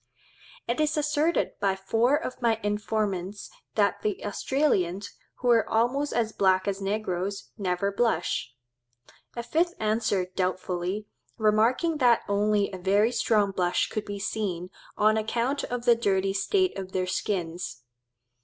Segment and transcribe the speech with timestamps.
[0.67, 6.31] It is asserted by four of my informants that the Australians, who are almost as
[6.31, 8.51] black as negroes, never blush.
[9.35, 11.05] A fifth answers doubtfully,
[11.37, 16.33] remarking that only a very strong blush could be seen, on account of the dirty
[16.33, 17.83] state of their skins.